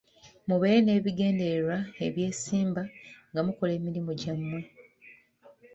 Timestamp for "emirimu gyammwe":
3.79-4.61